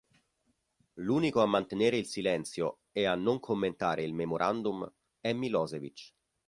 L'unico 0.95 1.41
a 1.41 1.45
mantenere 1.45 1.95
il 1.95 2.07
silenzio 2.07 2.79
e 2.91 3.05
a 3.05 3.13
non 3.13 3.39
commentare 3.39 4.01
il 4.01 4.15
memorandum 4.15 4.91
è 5.19 5.31
Milošević. 5.31 6.13